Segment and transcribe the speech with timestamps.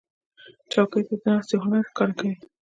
[0.71, 2.35] چوکۍ د ناستې هنر ښکاره کوي.